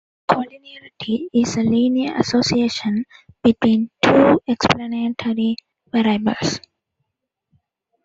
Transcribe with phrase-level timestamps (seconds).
[0.27, 3.05] Collinearity is a linear association
[3.43, 5.55] between "two" explanatory
[5.91, 6.59] variables.